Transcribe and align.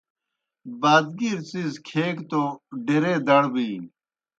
باد 0.81 1.05
گِیر 1.17 1.39
څِیز 1.47 1.73
کھیگہ 1.87 2.23
توْ 2.29 2.43
ڈیرے 2.85 3.15
دڑ 3.27 3.43
بِینیْ۔ 3.53 3.87